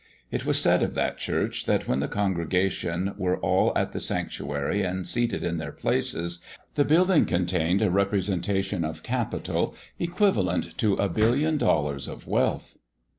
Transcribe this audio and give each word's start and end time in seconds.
It 0.31 0.47
was 0.47 0.57
said 0.59 0.81
of 0.81 0.95
that 0.95 1.19
church 1.19 1.67
that 1.67 1.87
when 1.87 1.99
the 1.99 2.07
congregation 2.07 3.13
were 3.19 3.37
all 3.37 3.71
at 3.77 3.91
the 3.91 3.99
sanctuary 3.99 4.81
and 4.81 5.07
seated 5.07 5.43
in 5.43 5.59
their 5.59 5.71
places 5.71 6.39
the 6.73 6.83
building 6.83 7.25
contained 7.25 7.83
a 7.83 7.91
representation 7.91 8.83
of 8.83 9.03
capital 9.03 9.75
equivalent 9.99 10.75
to 10.79 10.95
a 10.95 11.07
billion 11.07 11.59
dollars 11.59 12.07
of 12.07 12.25
wealth. 12.25 12.79